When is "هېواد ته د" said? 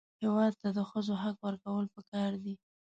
0.21-0.79